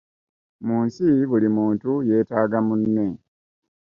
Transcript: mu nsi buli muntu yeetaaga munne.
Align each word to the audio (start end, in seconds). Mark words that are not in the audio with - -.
mu 0.65 0.77
nsi 0.85 1.05
buli 1.29 1.49
muntu 1.57 1.89
yeetaaga 2.09 2.59
munne. 2.67 3.07